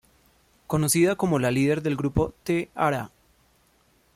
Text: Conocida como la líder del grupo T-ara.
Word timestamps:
Conocida 0.65 1.15
como 1.15 1.37
la 1.37 1.51
líder 1.51 1.83
del 1.83 1.95
grupo 1.95 2.33
T-ara. 2.41 3.11